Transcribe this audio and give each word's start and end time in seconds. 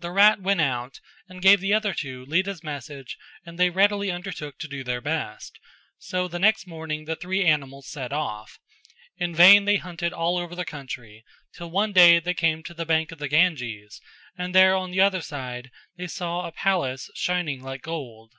The 0.00 0.10
rat 0.10 0.42
went 0.42 0.60
out 0.60 1.00
and 1.30 1.40
gave 1.40 1.62
the 1.62 1.72
other 1.72 1.94
two 1.94 2.26
Lita's 2.26 2.62
message 2.62 3.16
and 3.46 3.58
they 3.58 3.70
readily 3.70 4.10
undertook 4.10 4.58
to 4.58 4.68
do 4.68 4.84
their 4.84 5.00
best; 5.00 5.58
so 5.96 6.28
the 6.28 6.38
next 6.38 6.66
morning 6.66 7.06
the 7.06 7.16
three 7.16 7.42
animals 7.42 7.88
set 7.88 8.12
off. 8.12 8.58
In 9.16 9.34
vain 9.34 9.64
they 9.64 9.76
hunted 9.76 10.12
all 10.12 10.36
over 10.36 10.54
the 10.54 10.66
country, 10.66 11.24
till 11.54 11.70
one 11.70 11.94
day 11.94 12.18
they 12.20 12.34
came 12.34 12.62
to 12.64 12.74
the 12.74 12.84
bank 12.84 13.12
of 13.12 13.18
the 13.18 13.28
Ganges 13.28 13.98
and 14.36 14.54
there 14.54 14.74
on 14.76 14.90
the 14.90 15.00
other 15.00 15.22
side 15.22 15.70
they 15.96 16.06
saw 16.06 16.42
a 16.46 16.52
palace 16.52 17.08
shining 17.14 17.62
like 17.62 17.80
gold. 17.80 18.34